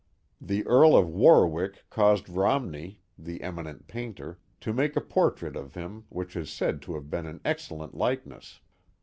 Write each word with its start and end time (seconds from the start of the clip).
The 0.41 0.65
Earl 0.65 0.97
of 0.97 1.07
Warwick 1.11 1.85
caused 1.91 2.27
Romney, 2.27 3.01
the 3.19 3.41
eminent 3.43 3.85
painter, 3.87 4.39
to 4.61 4.73
make 4.73 4.95
a 4.95 4.99
portrait 5.01 5.55
of 5.55 5.75
him 5.75 6.05
which 6.09 6.35
is 6.35 6.49
said 6.49 6.81
to 6.81 6.95
have 6.95 7.11
been 7.11 7.27
an 7.27 7.39
excel 7.45 7.77
lent 7.77 7.93
likeness. 7.93 8.61